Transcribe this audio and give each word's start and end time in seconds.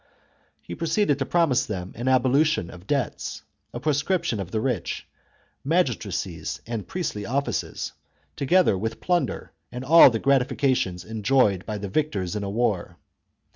He 0.63 0.73
proceeded 0.73 1.19
to 1.19 1.27
promise 1.27 1.63
them 1.67 1.91
an 1.93 2.07
abolition 2.07 2.71
of 2.71 2.87
debts, 2.87 3.43
a 3.71 3.79
proscription 3.79 4.39
of 4.39 4.49
the 4.49 4.59
rich, 4.59 5.07
magistracies 5.63 6.59
and 6.65 6.87
priestly 6.87 7.23
offices, 7.23 7.91
together 8.35 8.75
with 8.75 8.99
plunder, 8.99 9.51
and 9.71 9.85
all 9.85 10.09
the 10.09 10.17
gratifications 10.17 11.05
enjoyed 11.05 11.67
by 11.67 11.77
the 11.77 11.87
victors 11.87 12.35
in 12.35 12.43
a 12.43 12.49
war. 12.49 12.97